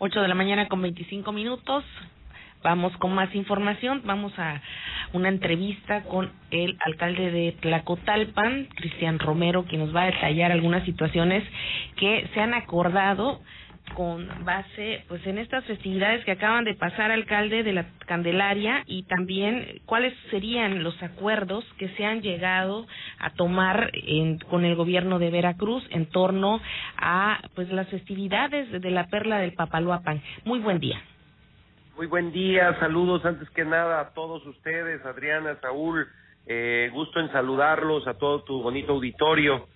8 0.00 0.22
de 0.22 0.28
la 0.28 0.34
mañana 0.34 0.68
con 0.68 0.80
25 0.80 1.32
minutos. 1.32 1.84
Vamos 2.62 2.96
con 2.98 3.14
más 3.14 3.34
información. 3.34 4.02
Vamos 4.04 4.32
a 4.38 4.60
una 5.12 5.28
entrevista 5.28 6.02
con 6.04 6.30
el 6.50 6.76
alcalde 6.84 7.30
de 7.30 7.52
Tlacotalpan, 7.60 8.68
Cristian 8.76 9.18
Romero, 9.18 9.64
quien 9.64 9.80
nos 9.80 9.94
va 9.94 10.02
a 10.02 10.06
detallar 10.06 10.52
algunas 10.52 10.84
situaciones 10.84 11.44
que 11.96 12.28
se 12.32 12.40
han 12.40 12.54
acordado 12.54 13.40
con 13.94 14.28
base 14.44 15.04
pues 15.08 15.26
en 15.26 15.38
estas 15.38 15.64
festividades 15.64 16.24
que 16.24 16.32
acaban 16.32 16.64
de 16.64 16.74
pasar 16.74 17.10
alcalde 17.10 17.62
de 17.62 17.72
la 17.72 17.86
Candelaria 18.06 18.82
y 18.86 19.04
también 19.04 19.80
cuáles 19.86 20.14
serían 20.30 20.82
los 20.82 21.00
acuerdos 21.02 21.64
que 21.78 21.88
se 21.90 22.04
han 22.04 22.22
llegado 22.22 22.86
a 23.18 23.30
tomar 23.30 23.90
en, 23.92 24.38
con 24.38 24.64
el 24.64 24.74
gobierno 24.76 25.18
de 25.18 25.30
Veracruz 25.30 25.84
en 25.90 26.06
torno 26.06 26.60
a 26.96 27.40
pues 27.54 27.70
las 27.70 27.88
festividades 27.88 28.70
de 28.70 28.90
la 28.90 29.08
perla 29.08 29.38
del 29.38 29.52
Papaloapan. 29.52 30.22
Muy 30.44 30.60
buen 30.60 30.78
día. 30.78 31.00
Muy 31.96 32.06
buen 32.06 32.30
día, 32.30 32.78
saludos 32.78 33.24
antes 33.24 33.50
que 33.50 33.64
nada 33.64 34.00
a 34.00 34.14
todos 34.14 34.46
ustedes, 34.46 35.04
Adriana, 35.04 35.58
Saúl, 35.60 36.06
eh, 36.46 36.90
gusto 36.92 37.18
en 37.18 37.30
saludarlos 37.32 38.06
a 38.06 38.14
todo 38.14 38.44
tu 38.44 38.62
bonito 38.62 38.92
auditorio. 38.92 39.66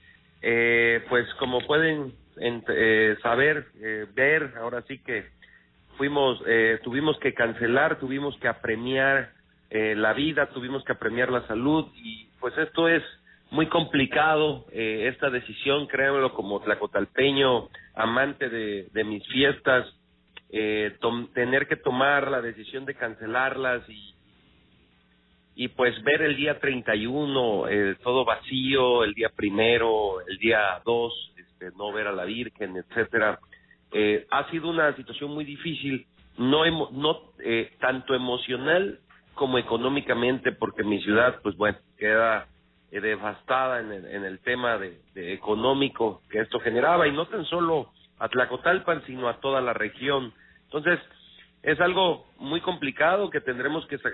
Eh, 0.41 1.05
pues 1.09 1.27
como 1.35 1.61
pueden 1.67 2.13
eh, 2.39 3.17
saber, 3.23 3.67
eh, 3.81 4.07
ver, 4.15 4.55
ahora 4.59 4.83
sí 4.83 4.99
que 4.99 5.27
fuimos, 5.97 6.43
eh, 6.47 6.81
tuvimos 6.83 7.19
que 7.19 7.35
cancelar, 7.35 7.99
tuvimos 7.99 8.37
que 8.39 8.49
apremiar 8.49 9.33
eh, 9.71 9.95
la 9.97 10.13
vida, 10.13 10.47
tuvimos 10.51 10.85
que 10.85 10.93
apremiar 10.93 11.31
la 11.31 11.47
salud 11.47 11.87
y 11.97 12.29
pues 12.41 12.57
esto 12.59 12.89
es 12.89 13.03
muy 13.51 13.67
complicado, 13.67 14.65
eh, 14.73 15.09
esta 15.13 15.29
decisión, 15.29 15.87
créanmelo 15.87 16.33
como 16.33 16.61
tlacotalpeño, 16.61 17.69
amante 17.95 18.49
de, 18.49 18.89
de 18.93 19.05
mis 19.05 19.27
fiestas, 19.29 19.87
eh, 20.51 20.97
tener 21.35 21.67
que 21.67 21.77
tomar 21.77 22.31
la 22.31 22.41
decisión 22.41 22.85
de 22.85 22.95
cancelarlas 22.95 23.89
y, 23.89 24.15
y 25.55 25.69
pues 25.69 26.03
ver 26.03 26.23
el 26.23 26.37
día 26.37 26.59
31 26.61 27.69
eh, 27.69 27.97
todo 28.03 28.25
vacío, 28.25 29.05
el 29.05 29.15
día 29.15 29.31
primero, 29.35 30.21
el 30.27 30.39
día 30.39 30.81
2, 30.85 31.32
este, 31.63 31.77
no 31.77 31.93
ver 31.93 32.07
a 32.07 32.13
la 32.13 32.25
Virgen, 32.25 32.77
etcétera. 32.77 33.39
Eh, 33.93 34.27
ha 34.31 34.51
sido 34.51 34.71
una 34.71 34.95
situación 34.97 35.31
muy 35.31 35.45
difícil, 35.45 36.07
no, 36.39 36.65
emo, 36.65 36.89
no 36.93 37.33
eh, 37.41 37.73
tanto 37.81 38.15
emocional 38.15 38.99
como 39.35 39.59
económicamente, 39.59 40.53
porque 40.53 40.83
mi 40.83 41.03
ciudad, 41.03 41.41
pues 41.43 41.57
bueno, 41.57 41.79
queda 41.99 42.47
eh, 42.91 43.01
devastada 43.01 43.81
en 43.81 43.93
el, 43.93 44.05
en 44.07 44.25
el 44.25 44.41
tema 44.41 44.79
de, 44.79 45.01
de 45.15 45.33
económico 45.33 46.23
que 46.31 46.41
esto 46.41 46.61
generaba, 46.61 47.07
y 47.07 47.13
no 47.13 47.27
tan 47.27 47.45
solo 47.47 47.91
a 48.19 48.29
Tlacotalpan, 48.29 49.05
sino 49.07 49.29
a 49.29 49.41
toda 49.41 49.61
la 49.61 49.73
región. 49.73 50.33
Entonces, 50.65 50.99
es 51.63 51.81
algo 51.81 52.27
muy 52.39 52.61
complicado 52.61 53.31
que 53.31 53.41
tendremos 53.41 53.87
que 53.87 53.99
sal, 53.99 54.13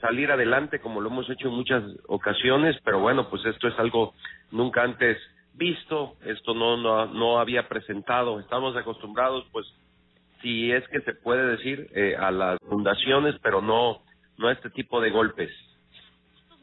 salir 0.00 0.30
adelante 0.30 0.80
como 0.80 1.00
lo 1.00 1.10
hemos 1.10 1.28
hecho 1.28 1.48
en 1.48 1.54
muchas 1.54 1.82
ocasiones, 2.06 2.76
pero 2.84 3.00
bueno, 3.00 3.28
pues 3.28 3.44
esto 3.46 3.68
es 3.68 3.78
algo 3.78 4.14
nunca 4.50 4.82
antes 4.82 5.18
visto, 5.54 6.16
esto 6.24 6.54
no, 6.54 6.76
no, 6.76 7.06
no 7.06 7.38
había 7.38 7.68
presentado, 7.68 8.40
estamos 8.40 8.76
acostumbrados, 8.76 9.44
pues, 9.52 9.66
si 10.40 10.72
es 10.72 10.86
que 10.88 11.00
se 11.00 11.14
puede 11.14 11.56
decir, 11.56 11.88
eh, 11.94 12.16
a 12.18 12.30
las 12.30 12.58
fundaciones, 12.68 13.36
pero 13.42 13.62
no, 13.62 14.02
no 14.38 14.48
a 14.48 14.52
este 14.52 14.70
tipo 14.70 15.00
de 15.00 15.10
golpes. 15.10 15.50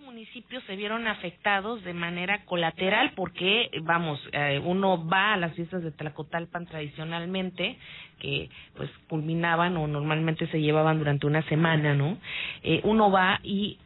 Municipios 0.04 0.64
se 0.64 0.76
vieron 0.76 1.08
afectados 1.08 1.84
de 1.84 1.94
manera 1.94 2.44
colateral 2.46 3.14
porque, 3.16 3.70
vamos, 3.84 4.20
eh, 4.34 4.60
uno 4.66 5.08
va 5.08 5.34
a 5.34 5.38
las 5.38 5.54
fiestas 5.54 5.84
de 5.84 5.92
Tlacotalpan 5.92 6.66
tradicionalmente, 6.66 7.78
que 8.20 8.50
pues 8.76 8.90
culminaban 9.08 9.78
o 9.78 9.88
normalmente 9.88 10.48
se 10.48 10.62
llevaban 10.62 10.98
durante 10.98 11.28
una 11.28 11.44
semana, 11.44 11.94
¿no? 11.94 12.18
Eh, 12.64 12.82
uno 12.84 13.12
va 13.12 13.40
y 13.44 13.78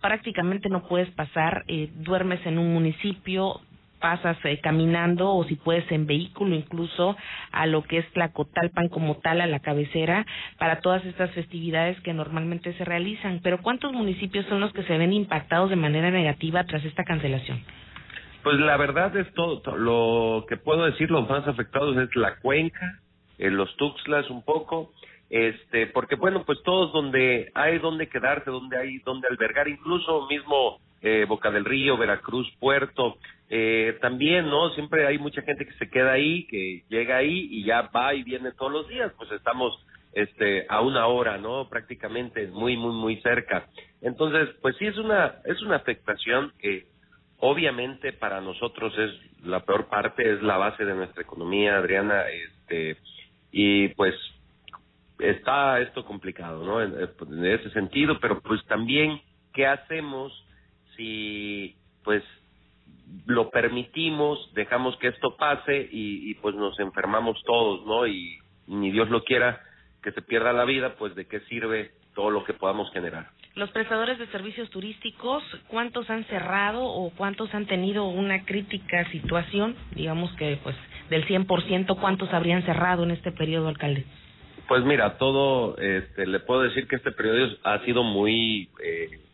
prácticamente 0.00 0.68
no 0.68 0.86
puedes 0.86 1.10
pasar, 1.10 1.64
eh, 1.68 1.88
duermes 1.94 2.44
en 2.44 2.58
un 2.58 2.72
municipio, 2.72 3.60
pasas 4.00 4.36
eh, 4.44 4.60
caminando 4.60 5.34
o 5.34 5.44
si 5.44 5.56
puedes 5.56 5.90
en 5.90 6.06
vehículo 6.06 6.54
incluso 6.54 7.16
a 7.52 7.66
lo 7.66 7.82
que 7.82 7.98
es 7.98 8.12
Tlacotalpan 8.12 8.88
como 8.88 9.16
tal, 9.16 9.40
a 9.40 9.46
la 9.46 9.60
cabecera, 9.60 10.26
para 10.58 10.80
todas 10.80 11.04
estas 11.04 11.30
festividades 11.32 12.00
que 12.00 12.14
normalmente 12.14 12.72
se 12.74 12.84
realizan. 12.84 13.40
Pero 13.42 13.60
¿cuántos 13.62 13.92
municipios 13.92 14.46
son 14.46 14.60
los 14.60 14.72
que 14.72 14.84
se 14.84 14.98
ven 14.98 15.12
impactados 15.12 15.70
de 15.70 15.76
manera 15.76 16.10
negativa 16.10 16.64
tras 16.64 16.84
esta 16.84 17.04
cancelación? 17.04 17.62
Pues 18.42 18.58
la 18.60 18.76
verdad 18.76 19.16
es 19.16 19.32
todo, 19.34 19.60
todo 19.60 19.76
lo 19.76 20.46
que 20.48 20.56
puedo 20.56 20.84
decir, 20.84 21.10
los 21.10 21.28
más 21.28 21.46
afectados 21.46 21.96
es 21.96 22.14
la 22.14 22.36
cuenca, 22.36 23.00
eh, 23.38 23.50
los 23.50 23.76
Tuxtlas 23.76 24.30
un 24.30 24.42
poco, 24.42 24.92
este, 25.28 25.86
porque 25.88 26.14
bueno, 26.14 26.44
pues 26.44 26.62
todos 26.62 26.92
donde 26.92 27.50
hay 27.54 27.78
donde 27.78 28.08
quedarse, 28.08 28.50
donde 28.50 28.78
hay 28.78 28.98
donde 28.98 29.28
albergar, 29.28 29.68
incluso 29.68 30.26
mismo 30.28 30.78
eh, 31.00 31.24
Boca 31.28 31.50
del 31.50 31.64
Río, 31.64 31.96
Veracruz, 31.96 32.50
Puerto, 32.58 33.18
eh, 33.50 33.96
también, 34.00 34.46
¿no? 34.48 34.70
Siempre 34.70 35.06
hay 35.06 35.18
mucha 35.18 35.42
gente 35.42 35.64
que 35.64 35.72
se 35.74 35.88
queda 35.88 36.12
ahí, 36.12 36.46
que 36.46 36.84
llega 36.88 37.16
ahí 37.16 37.48
y 37.50 37.64
ya 37.64 37.82
va 37.82 38.14
y 38.14 38.22
viene 38.22 38.52
todos 38.52 38.72
los 38.72 38.88
días, 38.88 39.12
pues 39.16 39.30
estamos 39.32 39.78
este 40.12 40.66
a 40.68 40.80
una 40.80 41.06
hora, 41.06 41.38
¿no? 41.38 41.68
Prácticamente 41.68 42.48
muy 42.48 42.76
muy 42.76 42.92
muy 42.92 43.20
cerca. 43.20 43.68
Entonces, 44.02 44.54
pues 44.60 44.76
sí 44.76 44.86
es 44.86 44.96
una 44.98 45.36
es 45.44 45.62
una 45.62 45.76
afectación 45.76 46.52
que 46.58 46.86
obviamente 47.38 48.12
para 48.12 48.40
nosotros 48.40 48.92
es 48.98 49.46
la 49.46 49.60
peor 49.60 49.86
parte, 49.86 50.34
es 50.34 50.42
la 50.42 50.56
base 50.56 50.84
de 50.84 50.94
nuestra 50.94 51.22
economía, 51.22 51.78
Adriana, 51.78 52.24
este 52.28 52.96
y 53.50 53.88
pues 53.88 54.14
está 55.18 55.80
esto 55.80 56.04
complicado, 56.04 56.64
¿no? 56.64 56.82
En, 56.82 56.94
en 56.98 57.46
ese 57.46 57.70
sentido, 57.70 58.18
pero 58.20 58.40
pues 58.40 58.64
también 58.66 59.20
qué 59.54 59.66
hacemos 59.66 60.32
si 60.98 61.76
pues 62.04 62.22
lo 63.26 63.48
permitimos, 63.50 64.52
dejamos 64.52 64.96
que 64.98 65.08
esto 65.08 65.36
pase 65.36 65.88
y, 65.90 66.30
y 66.30 66.34
pues 66.34 66.54
nos 66.54 66.78
enfermamos 66.80 67.42
todos, 67.46 67.86
¿no? 67.86 68.06
Y 68.06 68.38
ni 68.66 68.90
Dios 68.90 69.08
lo 69.08 69.24
quiera 69.24 69.62
que 70.02 70.12
se 70.12 70.20
pierda 70.20 70.52
la 70.52 70.64
vida, 70.64 70.96
pues 70.98 71.14
de 71.14 71.26
qué 71.26 71.40
sirve 71.40 71.92
todo 72.14 72.30
lo 72.30 72.44
que 72.44 72.52
podamos 72.52 72.92
generar. 72.92 73.30
Los 73.54 73.70
prestadores 73.70 74.18
de 74.18 74.26
servicios 74.28 74.68
turísticos, 74.70 75.42
¿cuántos 75.68 76.08
han 76.10 76.24
cerrado 76.24 76.84
o 76.84 77.10
cuántos 77.10 77.52
han 77.54 77.66
tenido 77.66 78.06
una 78.06 78.44
crítica 78.44 79.10
situación? 79.10 79.76
Digamos 79.94 80.30
que 80.32 80.58
pues 80.62 80.76
del 81.10 81.26
100%, 81.26 81.98
¿cuántos 82.00 82.32
habrían 82.32 82.64
cerrado 82.64 83.04
en 83.04 83.12
este 83.12 83.32
periodo, 83.32 83.68
alcalde? 83.68 84.04
Pues 84.68 84.84
mira, 84.84 85.16
todo, 85.16 85.78
este, 85.78 86.26
le 86.26 86.40
puedo 86.40 86.62
decir 86.62 86.86
que 86.86 86.96
este 86.96 87.10
periodo 87.10 87.56
ha 87.64 87.78
sido 87.84 88.02
muy 88.02 88.68
eh, 88.84 89.27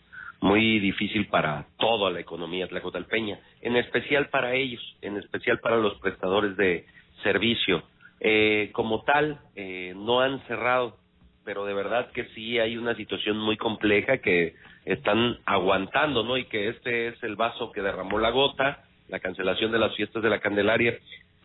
muy 0.44 0.78
difícil 0.78 1.26
para 1.28 1.64
toda 1.78 2.10
la 2.10 2.20
economía 2.20 2.68
tlacotalpeña, 2.68 3.38
en 3.62 3.76
especial 3.76 4.28
para 4.28 4.52
ellos, 4.54 4.82
en 5.00 5.16
especial 5.16 5.58
para 5.58 5.78
los 5.78 5.98
prestadores 6.00 6.54
de 6.58 6.84
servicio. 7.22 7.82
Eh, 8.20 8.68
como 8.72 9.04
tal, 9.04 9.40
eh, 9.56 9.94
no 9.96 10.20
han 10.20 10.46
cerrado, 10.46 10.98
pero 11.46 11.64
de 11.64 11.72
verdad 11.72 12.12
que 12.12 12.26
sí 12.34 12.58
hay 12.58 12.76
una 12.76 12.94
situación 12.94 13.38
muy 13.38 13.56
compleja 13.56 14.18
que 14.18 14.54
están 14.84 15.38
aguantando, 15.46 16.24
¿no? 16.24 16.36
Y 16.36 16.44
que 16.44 16.68
este 16.68 17.08
es 17.08 17.22
el 17.22 17.36
vaso 17.36 17.72
que 17.72 17.80
derramó 17.80 18.18
la 18.18 18.28
gota, 18.28 18.84
la 19.08 19.20
cancelación 19.20 19.72
de 19.72 19.78
las 19.78 19.96
fiestas 19.96 20.22
de 20.22 20.28
la 20.28 20.40
Candelaria, 20.40 20.98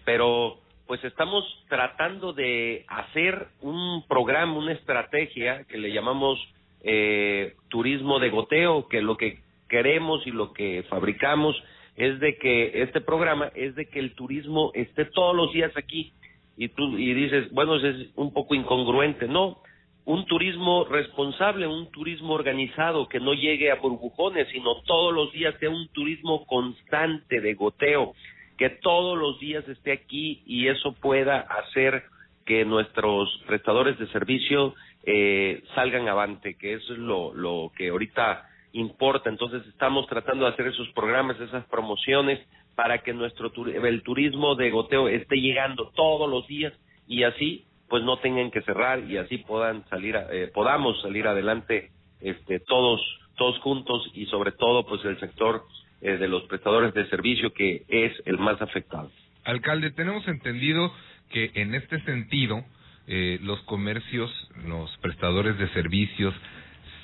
pero 0.04 0.60
pues 0.88 1.02
estamos 1.06 1.46
tratando 1.70 2.34
de 2.34 2.84
hacer 2.90 3.48
un 3.62 4.06
programa, 4.10 4.58
una 4.58 4.74
estrategia 4.74 5.64
que 5.70 5.78
le 5.78 5.94
llamamos 5.94 6.38
eh, 6.82 7.56
turismo 7.68 8.20
de 8.20 8.30
goteo, 8.30 8.88
que 8.88 9.02
lo 9.02 9.18
que 9.18 9.40
queremos 9.68 10.26
y 10.26 10.32
lo 10.32 10.54
que 10.54 10.84
fabricamos 10.90 11.56
es 11.96 12.20
de 12.20 12.38
que 12.38 12.82
este 12.82 13.02
programa 13.02 13.52
es 13.56 13.76
de 13.76 13.88
que 13.88 14.00
el 14.00 14.16
turismo 14.16 14.72
esté 14.74 15.06
todos 15.06 15.36
los 15.36 15.54
días 15.54 15.72
aquí. 15.76 16.14
Y 16.58 16.70
tú 16.70 16.98
y 16.98 17.14
dices, 17.14 17.52
bueno, 17.52 17.76
es 17.76 18.10
un 18.16 18.34
poco 18.34 18.56
incongruente, 18.56 19.28
no, 19.28 19.60
un 20.06 20.26
turismo 20.26 20.86
responsable, 20.86 21.68
un 21.68 21.92
turismo 21.92 22.34
organizado 22.34 23.08
que 23.08 23.20
no 23.20 23.34
llegue 23.34 23.72
a 23.72 23.76
burbujones, 23.76 24.48
sino 24.52 24.82
todos 24.82 25.14
los 25.14 25.32
días 25.32 25.56
sea 25.60 25.70
un 25.70 25.88
turismo 25.90 26.46
constante 26.48 27.40
de 27.42 27.54
goteo, 27.54 28.14
que 28.58 28.70
todos 28.70 29.18
los 29.18 29.40
días 29.40 29.68
esté 29.68 29.92
aquí 29.92 30.42
y 30.46 30.68
eso 30.68 30.94
pueda 30.94 31.42
hacer 31.42 32.04
que 32.46 32.66
nuestros 32.66 33.30
prestadores 33.46 34.00
de 34.00 34.08
servicio 34.08 34.74
eh, 35.04 35.64
salgan 35.76 36.08
avante, 36.08 36.56
que 36.56 36.74
eso 36.74 36.94
es 36.94 37.00
lo, 37.00 37.72
que 37.76 37.90
ahorita 37.90 38.48
importa. 38.74 39.30
Entonces 39.30 39.66
estamos 39.68 40.08
tratando 40.08 40.46
de 40.46 40.52
hacer 40.52 40.68
esos 40.68 40.90
programas, 40.90 41.40
esas 41.40 41.66
promociones 41.66 42.40
para 42.76 43.00
que 43.00 43.14
nuestro 43.14 43.52
el 43.66 44.04
turismo 44.04 44.56
de 44.56 44.70
goteo 44.70 45.10
esté 45.10 45.36
llegando 45.38 45.92
todos 45.96 46.30
los 46.30 46.48
días 46.48 46.74
y 47.08 47.24
así 47.24 47.66
pues 47.90 48.04
no 48.04 48.20
tengan 48.20 48.52
que 48.52 48.62
cerrar 48.62 49.04
y 49.10 49.18
así 49.18 49.40
puedan 49.40 49.84
salir 49.90 50.16
eh, 50.32 50.50
podamos 50.54 51.02
salir 51.02 51.28
adelante 51.28 51.90
este 52.22 52.60
todos 52.62 53.02
todos 53.36 53.60
juntos 53.60 54.10
y 54.14 54.28
sobre 54.28 54.54
todo 54.54 54.86
pues 54.86 55.04
el 55.04 55.20
sector 55.20 55.66
eh, 56.02 56.18
de 56.18 56.28
los 56.30 56.44
prestadores 56.44 56.94
de 56.94 57.10
servicio 57.10 57.52
que 57.52 57.84
es 57.90 58.14
el 58.26 58.38
más 58.38 58.62
afectado. 58.62 59.12
Alcalde, 59.44 59.92
tenemos 59.92 60.26
entendido 60.30 60.94
que 61.30 61.52
en 61.56 61.76
este 61.76 62.00
sentido 62.06 62.64
eh, 63.10 63.40
los 63.42 63.60
comercios, 63.64 64.32
los 64.66 64.96
prestadores 65.00 65.58
de 65.58 65.68
servicios, 65.70 66.34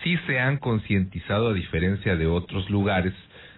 sí 0.04 0.18
se 0.28 0.40
han 0.40 0.57
concientizado 0.57 1.50
a 1.50 1.54
diferencia 1.54 2.16
de 2.16 2.28
otros 2.28 2.69
lugares, 2.69 3.13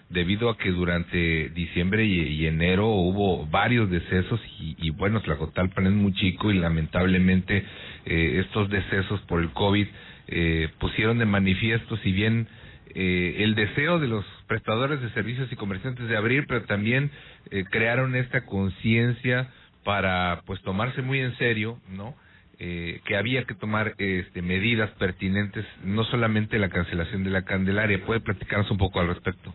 debido 0.09 0.49
a 0.49 0.57
que 0.57 0.71
durante 0.71 1.49
diciembre 1.49 2.05
y, 2.05 2.47
enero 2.47 2.87
hubo 2.87 3.45
varios 3.45 3.89
decesos 3.89 4.39
y, 4.59 4.75
y 4.79 4.89
bueno, 4.89 5.21
Tlacotalpan 5.21 5.87
es 5.87 5.93
muy 5.93 6.13
chico 6.13 6.49
y 6.49 6.57
lamentablemente 6.57 7.65
eh, 8.05 8.41
estos 8.45 8.69
decesos 8.69 9.19
por 9.27 9.41
el 9.41 9.51
COVID 9.51 9.85
eh, 10.29 10.69
pusieron 10.79 11.19
de 11.19 11.25
manifiesto, 11.25 11.97
si 11.97 12.11
bien 12.11 12.47
eh, 12.93 13.43
el 13.43 13.55
deseo 13.55 13.99
de 13.99 14.07
los 14.07 14.25
prestadores 14.47 15.01
de 15.01 15.09
servicios 15.11 15.51
y 15.51 15.55
comerciantes 15.55 16.07
de 16.07 16.17
abrir, 16.17 16.45
pero 16.47 16.65
también 16.65 17.11
eh, 17.51 17.63
crearon 17.69 18.15
esta 18.15 18.45
conciencia 18.45 19.49
para 19.83 20.41
pues 20.45 20.61
tomarse 20.63 21.01
muy 21.01 21.19
en 21.19 21.37
serio, 21.37 21.79
¿no? 21.89 22.15
Eh, 22.59 23.01
que 23.05 23.15
había 23.15 23.43
que 23.43 23.53
tomar 23.53 23.93
este, 23.99 24.41
medidas 24.41 24.89
pertinentes, 24.97 25.63
no 25.83 26.03
solamente 26.05 26.57
la 26.57 26.69
cancelación 26.69 27.23
de 27.23 27.29
la 27.29 27.43
Candelaria. 27.43 28.03
¿Puede 28.03 28.19
platicarnos 28.19 28.71
un 28.71 28.79
poco 28.79 28.99
al 28.99 29.07
respecto? 29.09 29.53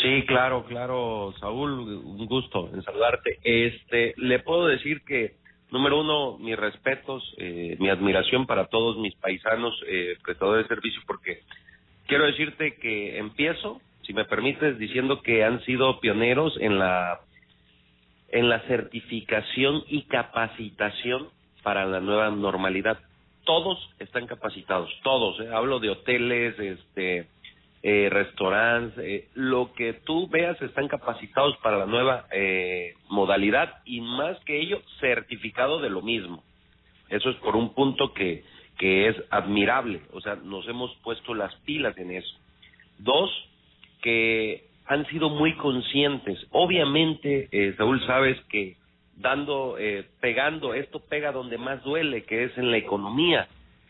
Sí, 0.00 0.24
claro, 0.26 0.64
claro, 0.66 1.34
Saúl, 1.40 1.72
un 1.72 2.26
gusto 2.26 2.70
en 2.72 2.82
saludarte. 2.82 3.38
Este, 3.42 4.14
le 4.18 4.38
puedo 4.38 4.68
decir 4.68 5.02
que 5.04 5.34
Número 5.70 6.00
uno, 6.00 6.38
mis 6.38 6.56
respetos, 6.56 7.34
eh, 7.38 7.76
mi 7.80 7.88
admiración 7.88 8.46
para 8.46 8.66
todos 8.66 8.98
mis 8.98 9.14
paisanos 9.16 9.74
eh, 9.88 10.16
prestadores 10.22 10.68
de 10.68 10.74
servicio, 10.74 11.02
porque 11.06 11.40
quiero 12.06 12.24
decirte 12.26 12.76
que 12.76 13.18
empiezo, 13.18 13.80
si 14.02 14.12
me 14.12 14.24
permites, 14.24 14.78
diciendo 14.78 15.22
que 15.22 15.44
han 15.44 15.60
sido 15.64 15.98
pioneros 16.00 16.56
en 16.60 16.78
la 16.78 17.20
en 18.28 18.48
la 18.48 18.60
certificación 18.62 19.84
y 19.88 20.02
capacitación 20.02 21.28
para 21.66 21.84
la 21.84 21.98
nueva 21.98 22.30
normalidad. 22.30 22.96
Todos 23.42 23.90
están 23.98 24.28
capacitados, 24.28 24.88
todos. 25.02 25.40
Eh, 25.40 25.50
hablo 25.52 25.80
de 25.80 25.90
hoteles, 25.90 26.56
este, 26.60 27.26
eh, 27.82 28.08
restaurantes, 28.08 28.96
eh, 29.04 29.28
lo 29.34 29.72
que 29.72 29.94
tú 29.94 30.28
veas 30.28 30.62
están 30.62 30.86
capacitados 30.86 31.56
para 31.64 31.78
la 31.78 31.86
nueva 31.86 32.26
eh, 32.30 32.94
modalidad 33.08 33.82
y 33.84 34.00
más 34.00 34.38
que 34.44 34.60
ello, 34.60 34.80
certificado 35.00 35.80
de 35.80 35.90
lo 35.90 36.02
mismo. 36.02 36.44
Eso 37.08 37.30
es 37.30 37.36
por 37.38 37.56
un 37.56 37.74
punto 37.74 38.14
que, 38.14 38.44
que 38.78 39.08
es 39.08 39.16
admirable, 39.30 40.02
o 40.12 40.20
sea, 40.20 40.36
nos 40.36 40.68
hemos 40.68 40.94
puesto 41.02 41.34
las 41.34 41.52
pilas 41.64 41.98
en 41.98 42.12
eso. 42.12 42.36
Dos, 42.98 43.28
que 44.02 44.68
han 44.86 45.04
sido 45.06 45.30
muy 45.30 45.56
conscientes. 45.56 46.38
Obviamente, 46.52 47.48
eh, 47.50 47.74
Saúl, 47.76 48.00
sabes 48.06 48.40
que 48.50 48.76
dando, 49.16 49.76
eh, 49.78 50.06
pegando, 50.20 50.74
esto 50.74 51.00
pega 51.00 51.32
donde 51.32 51.58
más 51.58 51.82
duele, 51.82 52.24
que 52.24 52.44
es 52.44 52.58
en 52.58 52.70
la 52.70 52.76
economía 52.76 53.48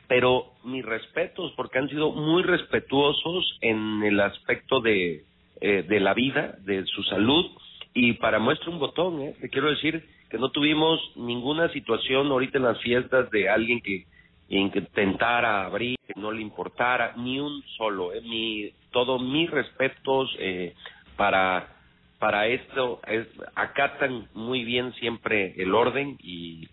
pero 0.09 0.53
mis 0.65 0.85
respetos 0.85 1.53
porque 1.57 1.79
han 1.79 1.89
sido 1.89 2.13
muy 2.13 2.43
respetuosos 2.43 3.59
en 3.61 4.03
el 4.03 4.21
aspecto 4.21 4.81
de, 4.81 5.25
eh, 5.61 5.83
de 5.83 6.01
la 6.01 6.15
vida, 6.15 6.57
de 6.61 6.85
su 6.87 7.03
salud 7.05 7.47
y 7.95 8.15
para 8.15 8.39
muestra 8.39 8.71
un 8.71 8.79
botón, 8.79 9.23
¿eh? 9.23 9.35
te 9.41 9.49
quiero 9.49 9.71
decir 9.71 10.05
que 10.31 10.39
no 10.39 10.51
tuvimos 10.51 11.01
ninguna 11.17 11.73
situación 11.73 12.29
ahorita 12.29 12.59
en 12.59 12.65
las 12.65 12.81
fiestas 12.81 13.31
de 13.31 13.49
alguien 13.49 13.81
que 13.81 14.05
intentara 14.49 15.65
abrir, 15.65 15.97
que 16.07 16.21
no 16.21 16.31
le 16.31 16.43
importara, 16.43 17.15
ni 17.17 17.41
un 17.41 17.63
solo, 17.77 18.13
¿eh? 18.13 18.21
mi, 18.21 18.71
todos 18.91 19.21
mis 19.23 19.51
respetos 19.51 20.31
eh, 20.39 20.75
para 21.17 21.76
para 22.19 22.47
esto 22.47 23.01
es, 23.07 23.27
acatan 23.55 24.29
muy 24.35 24.65
bien 24.65 24.93
siempre 24.95 25.55
el 25.61 25.75
orden 25.75 26.17
y 26.23 26.69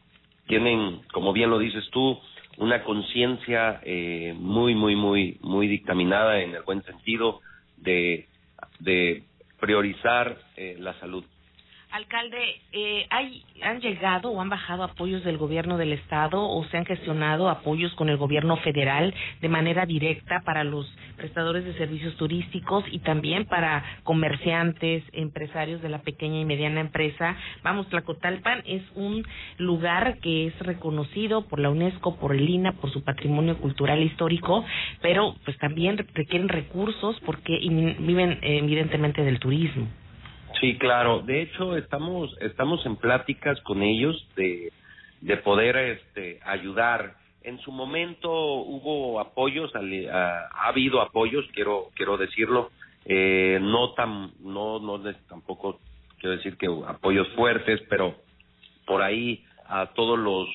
tienen, 0.48 1.01
como 1.12 1.34
bien 1.34 1.50
lo 1.50 1.60
dices 1.60 1.84
tú, 1.92 2.19
una 2.57 2.84
conciencia 2.84 3.81
eh, 3.84 4.34
muy, 4.38 4.75
muy, 4.75 4.95
muy, 4.95 5.38
muy 5.42 5.68
dictaminada 5.68 6.42
en 6.42 6.56
el 6.56 6.63
buen 6.63 6.84
sentido 6.84 7.42
de, 7.78 8.28
de 8.80 9.24
priorizar 9.60 10.38
eh, 10.56 10.78
la 10.80 10.94
salud. 11.00 11.24
Alcalde, 11.94 12.60
eh, 12.72 13.06
¿hay, 13.12 13.44
¿han 13.62 13.80
llegado 13.80 14.31
o 14.31 14.42
han 14.42 14.50
bajado 14.50 14.81
apoyos 14.81 15.24
del 15.24 15.38
gobierno 15.38 15.78
del 15.78 15.94
Estado 15.94 16.44
o 16.44 16.66
se 16.66 16.78
han 16.78 16.88
gestionado 16.88 17.50
apoyos 17.50 17.94
con 17.94 18.10
el 18.10 18.18
gobierno 18.18 18.57
federal 18.57 19.13
de 19.42 19.48
manera 19.48 19.86
directa 19.86 20.42
para 20.44 20.63
los 20.63 20.92
prestadores 21.18 21.63
de 21.66 21.75
servicios 21.75 22.16
turísticos 22.18 22.84
y 22.90 22.98
también 22.98 23.45
para 23.45 23.84
comerciantes, 24.01 25.04
empresarios 25.12 25.84
de 25.84 25.90
la 25.90 26.00
pequeña 26.00 26.40
y 26.40 26.45
mediana 26.45 26.81
empresa? 26.81 27.38
Vamos, 27.62 27.88
Tlacotalpan 27.90 28.63
es 28.66 28.81
un 28.95 29.24
lugar 29.60 30.18
que 30.18 30.48
es 30.48 30.60
reconocido 30.62 31.48
por 31.48 31.60
la 31.60 31.69
UNESCO, 31.69 32.16
por 32.16 32.34
el 32.34 32.50
INA, 32.50 32.72
por 32.72 32.92
su 32.92 33.04
patrimonio 33.04 33.60
cultural 33.60 34.01
histórico, 34.01 34.66
pero 35.04 35.36
pues 35.45 35.60
también 35.60 36.04
requieren 36.16 36.50
recursos 36.50 37.19
porque 37.24 37.60
viven 37.60 38.40
evidentemente 38.42 39.24
del 39.24 39.40
turismo. 39.40 39.88
Sí, 40.63 40.77
claro. 40.77 41.19
De 41.19 41.42
hecho, 41.42 41.75
estamos 41.75 42.33
estamos 42.39 42.86
en 42.86 42.95
pláticas 42.95 43.60
con 43.63 43.83
ellos 43.83 44.15
de 44.38 44.71
de 45.19 45.36
poder 45.36 45.75
este 45.75 46.39
ayudar. 46.45 47.15
En 47.42 47.60
su 47.60 47.71
momento 47.74 48.31
hubo 48.31 49.19
apoyos, 49.19 49.74
ha 49.75 50.69
habido 50.69 51.01
apoyos, 51.01 51.45
quiero 51.54 51.89
quiero 51.95 52.15
decirlo, 52.15 52.71
eh, 53.04 53.60
no 53.62 53.92
tan 53.92 54.31
no 54.39 54.80
no 54.80 55.01
tampoco 55.27 55.81
quiero 56.18 56.38
decir 56.38 56.56
que 56.56 56.68
apoyos 56.88 57.27
fuertes, 57.36 57.81
pero 57.89 58.16
por 58.86 59.01
ahí 59.01 59.44
a 59.68 59.88
todos 59.88 60.18
los 60.18 60.48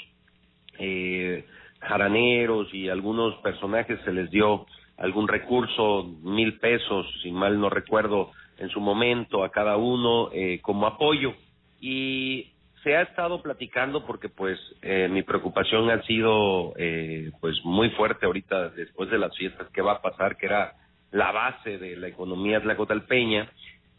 eh, 0.78 1.44
jaraneros 1.81 2.72
y 2.72 2.88
algunos 2.88 3.34
personajes 3.43 4.00
se 4.06 4.12
les 4.14 4.31
dio 4.31 4.64
algún 4.96 5.28
recurso, 5.28 6.04
mil 6.22 6.58
pesos, 6.58 7.06
si 7.22 7.31
mal 7.31 7.61
no 7.61 7.69
recuerdo, 7.69 8.32
en 8.58 8.69
su 8.70 8.81
momento 8.81 9.44
a 9.44 9.50
cada 9.50 9.76
uno 9.76 10.31
eh, 10.32 10.60
como 10.62 10.87
apoyo. 10.87 11.34
Y 11.81 12.52
se 12.82 12.96
ha 12.96 13.02
estado 13.02 13.43
platicando 13.43 14.05
porque 14.06 14.28
pues 14.28 14.58
eh, 14.82 15.08
mi 15.10 15.22
preocupación 15.22 15.90
ha 15.90 16.02
sido 16.02 16.75
eh, 16.76 17.31
pues 17.40 17.56
muy 17.64 17.90
fuerte 17.90 18.26
ahorita 18.26 18.70
después 18.70 19.10
de 19.10 19.19
las 19.19 19.37
fiestas 19.37 19.69
qué 19.72 19.82
va 19.82 19.93
a 19.93 20.02
pasar 20.02 20.37
que 20.37 20.46
era 20.46 20.75
la 21.10 21.32
base 21.32 21.78
de 21.78 21.96
la 21.96 22.08
economía 22.08 22.60
tlacotalpeña. 22.60 23.50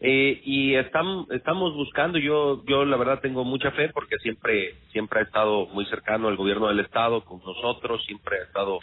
Eh, 0.02 0.40
y 0.44 0.76
estamos 0.76 1.30
estamos 1.30 1.74
buscando 1.74 2.18
yo 2.18 2.64
yo 2.64 2.86
la 2.86 2.96
verdad 2.96 3.20
tengo 3.20 3.44
mucha 3.44 3.70
fe 3.72 3.90
porque 3.90 4.16
siempre 4.22 4.76
siempre 4.92 5.20
ha 5.20 5.24
estado 5.24 5.66
muy 5.66 5.84
cercano 5.86 6.30
el 6.30 6.36
gobierno 6.36 6.68
del 6.68 6.80
estado 6.80 7.22
con 7.22 7.38
nosotros 7.44 8.02
siempre 8.06 8.38
ha 8.38 8.44
estado 8.44 8.78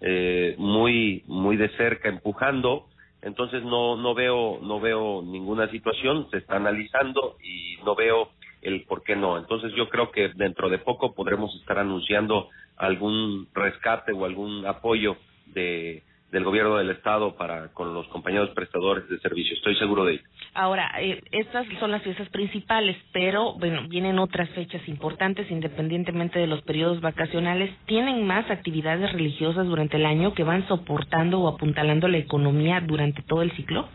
eh, 0.00 0.54
muy 0.56 1.24
muy 1.26 1.58
de 1.58 1.68
cerca 1.76 2.08
empujando 2.08 2.86
entonces 3.22 3.62
no 3.64 3.96
no 3.96 4.14
veo 4.14 4.58
no 4.62 4.80
veo 4.80 5.22
ninguna 5.22 5.68
situación 5.68 6.28
se 6.30 6.38
está 6.38 6.56
analizando 6.56 7.36
y 7.42 7.76
no 7.84 7.94
veo 7.94 8.30
el 8.60 8.84
por 8.84 9.02
qué 9.02 9.16
no 9.16 9.38
entonces 9.38 9.72
yo 9.74 9.88
creo 9.88 10.10
que 10.10 10.30
dentro 10.34 10.68
de 10.68 10.78
poco 10.78 11.14
podremos 11.14 11.54
estar 11.56 11.78
anunciando 11.78 12.48
algún 12.76 13.48
rescate 13.54 14.12
o 14.12 14.24
algún 14.24 14.66
apoyo 14.66 15.16
de 15.46 16.02
del 16.32 16.44
gobierno 16.44 16.78
del 16.78 16.90
estado 16.90 17.36
para 17.36 17.68
con 17.68 17.92
los 17.94 18.08
compañeros 18.08 18.50
prestadores 18.50 19.08
de 19.08 19.18
servicios. 19.18 19.58
Estoy 19.58 19.76
seguro 19.76 20.06
de 20.06 20.14
ello. 20.14 20.22
Ahora, 20.54 20.90
eh, 21.00 21.22
estas 21.30 21.66
son 21.80 21.92
las 21.92 22.02
fiestas 22.02 22.28
principales, 22.28 22.96
pero 23.12 23.54
bueno, 23.54 23.88
vienen 23.88 24.18
otras 24.18 24.50
fechas 24.50 24.86
importantes 24.86 25.50
independientemente 25.50 26.38
de 26.38 26.46
los 26.46 26.60
periodos 26.62 27.00
vacacionales. 27.00 27.74
¿Tienen 27.86 28.26
más 28.26 28.50
actividades 28.50 29.12
religiosas 29.12 29.66
durante 29.66 29.96
el 29.96 30.04
año 30.04 30.34
que 30.34 30.44
van 30.44 30.68
soportando 30.68 31.40
o 31.40 31.48
apuntalando 31.48 32.06
la 32.06 32.18
economía 32.18 32.80
durante 32.80 33.22
todo 33.22 33.40
el 33.40 33.52
ciclo? 33.52 33.88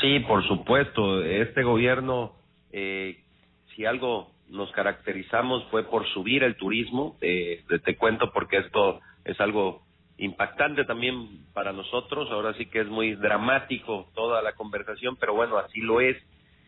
Sí, 0.00 0.20
por 0.20 0.46
supuesto. 0.46 1.24
Este 1.24 1.64
gobierno, 1.64 2.34
eh, 2.72 3.18
si 3.74 3.84
algo 3.84 4.30
nos 4.48 4.70
caracterizamos 4.72 5.64
fue 5.70 5.84
por 5.84 6.06
subir 6.08 6.44
el 6.44 6.56
turismo. 6.56 7.16
Eh, 7.20 7.64
te 7.84 7.96
cuento 7.96 8.30
porque 8.32 8.58
esto 8.58 9.00
es 9.24 9.40
algo 9.40 9.82
impactante 10.20 10.84
también 10.84 11.44
para 11.52 11.72
nosotros. 11.72 12.30
Ahora 12.30 12.54
sí 12.54 12.66
que 12.66 12.80
es 12.80 12.86
muy 12.86 13.14
dramático 13.14 14.08
toda 14.14 14.42
la 14.42 14.52
conversación, 14.52 15.16
pero 15.16 15.34
bueno, 15.34 15.56
así 15.56 15.80
lo 15.80 16.00
es. 16.00 16.16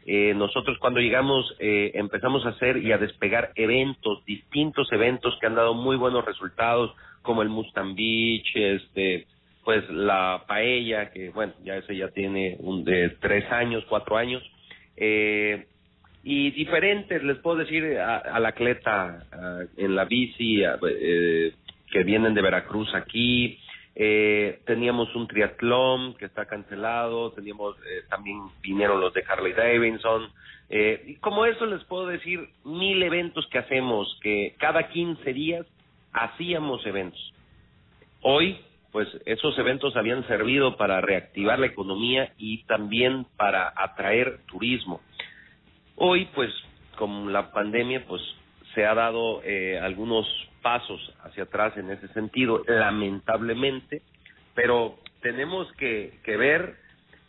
Eh, 0.05 0.35
nosotros 0.35 0.79
cuando 0.81 0.99
llegamos 0.99 1.55
eh, 1.61 1.93
empezamos 1.95 2.45
a 2.45 2.49
hacer 2.49 2.79
y 2.79 2.91
a 2.91 2.99
despegar 2.99 3.53
eventos, 3.55 4.25
distintos 4.25 4.91
eventos 4.91 5.39
que 5.39 5.47
han 5.47 5.55
dado 5.55 5.75
muy 5.75 5.97
buenos 5.97 6.25
resultados, 6.25 6.93
como 7.21 7.43
el 7.43 7.51
Mustang 7.51 7.95
Beach, 7.95 8.51
este, 8.57 9.27
pues 9.65 9.89
la 9.91 10.43
paella, 10.49 11.11
que 11.11 11.31
bueno, 11.31 11.53
ya 11.63 11.77
ese 11.77 11.97
ya 11.97 12.09
tiene 12.09 12.57
un 12.59 12.83
de 12.85 13.11
tres 13.21 13.45
años, 13.53 13.85
cuatro 13.89 14.17
años, 14.17 14.43
eh, 14.97 15.67
y 16.25 16.51
diferentes, 16.53 17.23
les 17.23 17.39
puedo 17.39 17.59
decir, 17.59 17.99
a, 17.99 18.39
la 18.39 18.53
cleta, 18.53 19.27
en 19.77 19.97
la 19.97 20.05
bici, 20.05 20.63
eh, 20.63 21.53
que 21.93 22.03
vienen 22.03 22.35
de 22.35 22.43
Veracruz 22.43 22.93
aquí. 22.95 23.61
Eh, 23.95 24.61
teníamos 24.65 25.15
un 25.15 25.29
triatlón 25.29 26.15
que 26.15 26.25
está 26.25 26.47
cancelado, 26.47 27.31
teníamos 27.33 27.77
eh, 27.77 28.05
también 28.09 28.41
vinieron 28.63 29.01
los 29.01 29.13
de 29.13 29.23
Harley 29.29 29.53
Davidson. 29.53 30.33
Eh, 30.71 31.05
y 31.07 31.15
como 31.17 31.45
eso 31.45 31.67
les 31.67 31.85
puedo 31.85 32.07
decir 32.07 32.49
mil 32.65 33.03
eventos 33.03 33.47
que 33.49 33.59
hacemos, 33.59 34.19
que 34.23 34.55
cada 34.59 34.89
15 34.89 35.33
días 35.35 35.67
hacíamos 36.15 36.85
eventos. 36.87 37.21
Hoy, 38.23 38.59
pues 38.91 39.09
esos 39.27 39.59
eventos 39.59 39.95
habían 39.97 40.27
servido 40.27 40.77
para 40.77 41.03
reactivar 41.03 41.59
la 41.59 41.67
economía 41.67 42.33
y 42.39 42.65
también 42.65 43.27
para 43.37 43.73
atraer 43.77 44.41
turismo. 44.47 45.03
Hoy, 45.97 46.27
pues, 46.35 46.51
con 46.97 47.33
la 47.33 47.53
pandemia, 47.53 48.05
pues 48.07 48.23
se 48.75 48.87
ha 48.87 48.95
dado 48.95 49.43
eh, 49.45 49.79
algunos 49.79 50.27
pasos 50.62 51.14
hacia 51.25 51.45
atrás 51.45 51.76
en 51.76 51.90
ese 51.90 52.09
sentido, 52.09 52.62
lamentablemente, 52.66 54.02
pero 54.54 54.99
tenemos 55.21 55.71
que, 55.75 56.19
que 56.25 56.37
ver 56.37 56.76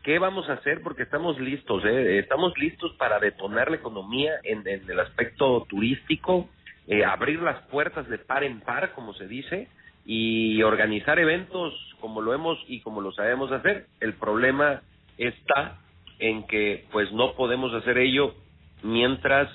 qué 0.04 0.20
vamos 0.20 0.50
a 0.50 0.54
hacer 0.54 0.82
porque 0.82 1.04
estamos 1.04 1.40
listos, 1.40 1.84
¿eh? 1.86 2.20
estamos 2.20 2.54
listos 2.58 2.94
para 2.98 3.20
detonar 3.20 3.70
la 3.70 3.78
economía 3.78 4.34
en, 4.44 4.68
el 4.68 5.00
aspecto 5.00 5.66
turístico, 5.70 6.50
eh, 6.88 7.06
abrir 7.06 7.42
las 7.42 7.62
puertas 7.68 8.08
de 8.10 8.18
par 8.18 8.44
en 8.44 8.60
par, 8.60 8.94
como 8.94 9.14
se 9.14 9.28
dice, 9.28 9.70
y 10.06 10.62
organizar 10.62 11.18
eventos 11.20 11.74
como 12.02 12.22
lo 12.22 12.34
hemos 12.34 12.60
y 12.68 12.82
como 12.82 13.00
lo 13.00 13.14
sabemos 13.14 13.52
hacer. 13.54 13.88
El 14.02 14.14
problema 14.14 14.82
está 15.18 15.80
en 16.20 16.46
que 16.48 16.86
pues 16.92 17.12
no 17.14 17.34
podemos 17.36 17.74
hacer 17.74 17.98
ello 17.98 18.36
mientras 18.84 19.50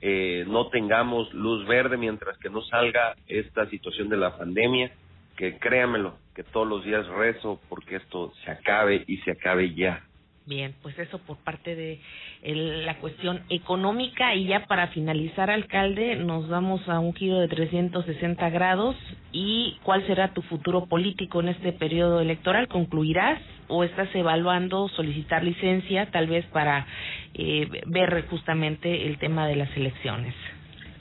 eh, 0.00 0.44
no 0.46 0.68
tengamos 0.68 1.32
luz 1.32 1.66
verde, 1.66 1.96
mientras 1.96 2.36
que 2.38 2.50
no 2.50 2.62
salga 2.62 3.14
esta 3.26 3.68
situación 3.70 4.08
de 4.08 4.16
la 4.16 4.36
pandemia, 4.36 4.92
que 5.36 5.58
créamelo, 5.58 6.16
que 6.34 6.42
todos 6.42 6.66
los 6.66 6.84
días 6.84 7.06
rezo 7.08 7.60
porque 7.68 7.96
esto 7.96 8.32
se 8.44 8.50
acabe 8.50 9.04
y 9.06 9.18
se 9.18 9.32
acabe 9.32 9.74
ya. 9.74 10.02
Bien, 10.46 10.76
pues 10.80 10.96
eso 11.00 11.18
por 11.18 11.38
parte 11.38 11.74
de 11.74 12.00
la 12.44 12.98
cuestión 12.98 13.42
económica 13.50 14.32
y 14.36 14.46
ya 14.46 14.64
para 14.66 14.86
finalizar, 14.88 15.50
alcalde, 15.50 16.14
nos 16.14 16.48
vamos 16.48 16.88
a 16.88 17.00
un 17.00 17.12
giro 17.14 17.40
de 17.40 17.48
360 17.48 18.48
grados 18.50 18.94
y 19.32 19.76
cuál 19.82 20.06
será 20.06 20.32
tu 20.34 20.42
futuro 20.42 20.86
político 20.86 21.40
en 21.40 21.48
este 21.48 21.72
periodo 21.72 22.20
electoral. 22.20 22.68
¿Concluirás 22.68 23.40
o 23.66 23.82
estás 23.82 24.08
evaluando 24.14 24.88
solicitar 24.90 25.42
licencia 25.42 26.12
tal 26.12 26.28
vez 26.28 26.46
para 26.46 26.86
eh, 27.34 27.68
ver 27.86 28.24
justamente 28.28 29.08
el 29.08 29.18
tema 29.18 29.48
de 29.48 29.56
las 29.56 29.76
elecciones? 29.76 30.34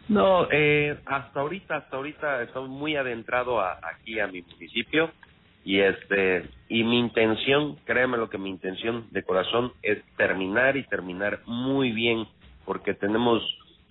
No, 0.10 0.48
eh, 0.52 0.98
hasta 1.06 1.40
ahorita, 1.40 1.76
hasta 1.78 1.98
ahorita 1.98 2.42
estoy 2.42 2.68
muy 2.68 2.96
adentrado 2.96 3.62
aquí 3.62 4.20
a 4.20 4.26
mi 4.26 4.42
municipio 4.42 5.12
y 5.66 5.80
este 5.80 6.48
y 6.70 6.84
mi 6.84 7.00
intención 7.00 7.76
créeme 7.86 8.18
lo 8.18 8.30
que 8.30 8.38
mi 8.38 8.52
intención 8.52 9.08
de 9.12 9.24
corazón 9.24 9.74
es 9.82 9.98
terminar 10.16 10.78
y 10.78 10.84
terminar 10.84 11.42
muy 11.48 11.92
bien 11.92 12.28
porque 12.66 12.94
tenemos 12.94 13.42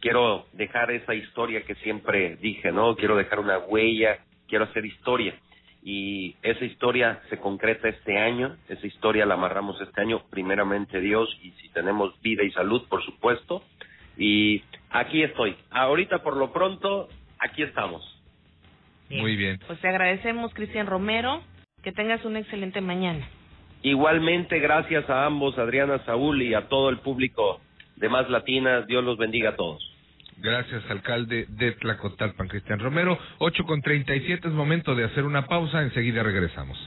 quiero 0.00 0.47
dejar 0.52 0.93
esa 0.93 1.14
historia 1.14 1.64
que 1.64 1.75
siempre 1.76 2.37
dije 2.37 2.71
no 2.71 2.95
quiero 2.95 3.16
dejar 3.16 3.40
una 3.40 3.59
huella 3.59 4.21
quiero 4.49 4.64
hacer 4.64 4.87
historia. 4.87 5.35
Y 5.87 6.35
esa 6.43 6.64
historia 6.64 7.21
se 7.28 7.38
concreta 7.38 7.88
este 7.88 8.19
año 8.19 8.57
esa 8.69 8.87
historia 8.87 9.26
la 9.26 9.35
amarramos 9.35 9.78
este 9.81 10.00
año 10.00 10.23
primeramente 10.31 11.00
Dios 11.00 11.28
y 11.43 11.50
si 11.61 11.69
tenemos 11.71 12.19
vida 12.23 12.45
y 12.45 12.52
salud 12.52 12.87
por 12.88 13.04
supuesto. 13.04 13.64
Y 14.16 14.62
aquí 14.90 15.25
estoy. 15.25 15.57
Ahorita 15.71 16.23
por 16.23 16.37
lo 16.37 16.52
pronto 16.52 17.09
aquí 17.40 17.64
estamos. 17.64 18.02
Muy 19.11 19.37
bien. 19.37 19.59
Pues 19.66 19.81
te 19.81 19.88
agradecemos, 19.88 20.54
Cristian 20.54 20.87
Romero. 20.87 21.43
Que 21.84 21.92
tengas 21.92 22.24
una 22.24 22.40
excelente 22.40 22.80
mañana. 22.80 23.28
Igualmente, 23.82 24.58
gracias 24.58 25.08
a 25.10 25.26
ambos, 25.26 25.58
Adriana, 25.58 26.02
Saúl 26.06 26.40
y 26.40 26.54
a 26.54 26.62
todo 26.68 26.88
el 26.88 26.98
público 27.00 27.60
de 27.96 28.08
Más 28.08 28.28
Latinas. 28.30 28.86
Dios 28.86 29.04
los 29.04 29.18
bendiga 29.18 29.50
a 29.50 29.56
todos. 29.56 29.94
Gracias, 30.38 30.82
alcalde 30.90 31.44
de 31.50 31.72
Tlacotalpan, 31.72 32.48
Cristian 32.48 32.80
Romero. 32.80 33.18
Ocho 33.38 33.64
con 33.64 33.82
treinta 33.82 34.14
y 34.14 34.20
siete 34.20 34.48
es 34.48 34.54
momento 34.54 34.94
de 34.94 35.04
hacer 35.04 35.24
una 35.24 35.46
pausa. 35.46 35.82
Enseguida 35.82 36.22
regresamos. 36.22 36.78